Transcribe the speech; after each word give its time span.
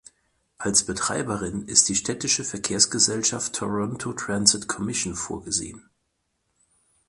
Als 0.57 0.83
Betreiberin 0.87 1.67
ist 1.67 1.87
die 1.87 1.93
städtische 1.93 2.43
Verkehrsgesellschaft 2.43 3.53
Toronto 3.53 4.13
Transit 4.13 4.67
Commission 4.67 5.13
vorgesehen. 5.13 5.91